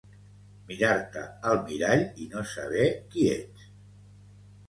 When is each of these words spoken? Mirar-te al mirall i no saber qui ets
Mirar-te 0.69 1.25
al 1.49 1.59
mirall 1.67 2.01
i 2.25 2.27
no 2.31 2.43
saber 2.53 2.85
qui 3.13 3.27
ets 3.35 3.69